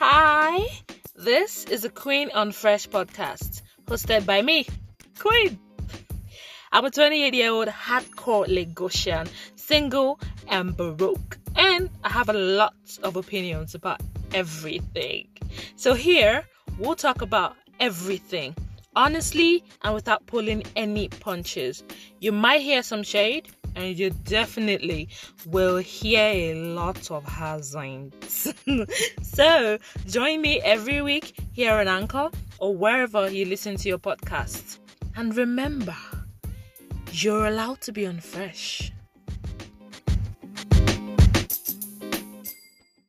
Hi, 0.00 0.64
this 1.16 1.64
is 1.64 1.82
the 1.82 1.90
Queen 1.90 2.30
on 2.32 2.52
Fresh 2.52 2.88
podcast, 2.88 3.62
hosted 3.88 4.24
by 4.24 4.42
me, 4.42 4.64
Queen. 5.18 5.58
I'm 6.70 6.84
a 6.84 6.90
28 6.92 7.34
year 7.34 7.50
old 7.50 7.66
hardcore 7.66 8.46
Lagosian, 8.46 9.28
single 9.56 10.20
and 10.46 10.76
baroque, 10.76 11.38
and 11.56 11.90
I 12.04 12.10
have 12.10 12.28
a 12.28 12.32
lot 12.32 12.76
of 13.02 13.16
opinions 13.16 13.74
about 13.74 14.00
everything. 14.32 15.30
So, 15.74 15.94
here 15.94 16.44
we'll 16.78 16.94
talk 16.94 17.20
about 17.20 17.56
everything 17.80 18.54
honestly 18.94 19.64
and 19.82 19.94
without 19.94 20.26
pulling 20.26 20.64
any 20.76 21.08
punches. 21.08 21.82
You 22.20 22.32
might 22.32 22.60
hear 22.60 22.82
some 22.82 23.02
shade, 23.02 23.48
and 23.78 23.96
you 23.96 24.10
definitely 24.10 25.08
will 25.46 25.76
hear 25.76 26.20
a 26.20 26.54
lot 26.54 27.10
of 27.12 27.24
hazards. 27.24 28.52
so, 29.22 29.78
join 30.06 30.40
me 30.42 30.60
every 30.62 31.00
week 31.00 31.38
here 31.52 31.74
on 31.74 31.86
Anchor 31.86 32.30
or 32.58 32.74
wherever 32.74 33.30
you 33.30 33.44
listen 33.44 33.76
to 33.76 33.88
your 33.88 33.98
podcast. 33.98 34.78
And 35.16 35.36
remember, 35.36 35.96
you're 37.12 37.46
allowed 37.46 37.80
to 37.82 37.92
be 37.92 38.02
unfresh. 38.02 38.90